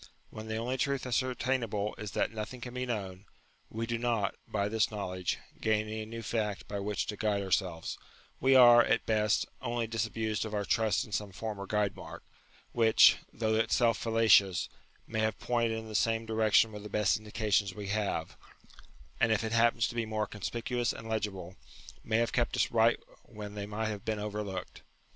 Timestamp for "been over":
24.03-24.41